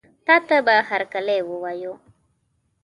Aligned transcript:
تاته 0.25 0.57
به 0.65 0.75
هرکلی 0.89 1.39
ووایو. 1.45 1.93